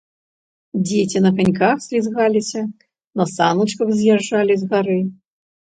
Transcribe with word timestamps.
Дзеці 0.85 1.21
на 1.25 1.31
каньках 1.41 1.75
слізгаліся, 1.87 2.61
на 3.23 3.29
саначках 3.35 3.89
з'язджалі 4.03 4.53
з 4.65 4.73
гары. 4.75 4.99